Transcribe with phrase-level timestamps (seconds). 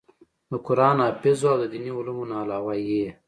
[0.49, 3.05] د قران حافظ وو او د ديني علومو نه علاوه ئې